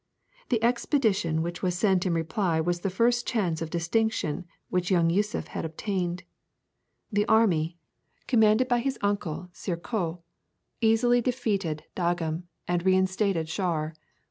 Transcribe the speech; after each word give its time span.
The 0.49 0.63
expedition 0.63 1.43
which 1.43 1.61
was 1.61 1.77
sent 1.77 2.07
in 2.07 2.15
reply 2.15 2.59
was 2.59 2.79
the 2.79 2.89
first 2.89 3.27
chance 3.27 3.61
of 3.61 3.69
distinction 3.69 4.45
which 4.69 4.89
young 4.89 5.09
Yûssuf 5.11 5.49
had 5.49 5.63
obtained. 5.63 6.23
The 7.11 7.27
army, 7.27 7.77
commanded 8.25 8.67
by 8.67 8.79
his 8.79 8.97
uncle 9.03 9.51
Shirkoh, 9.53 10.23
easily 10.81 11.21
defeated 11.21 11.83
Dargham 11.95 12.45
and 12.67 12.83
reinstated 12.83 13.45
Shawer. 13.47 13.93